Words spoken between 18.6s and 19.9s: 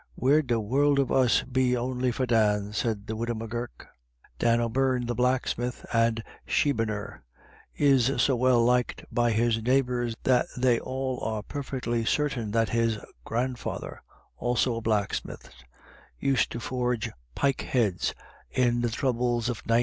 the troubles of '98.